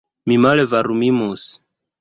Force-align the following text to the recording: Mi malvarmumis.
Mi 0.31 0.37
malvarmumis. 0.45 1.47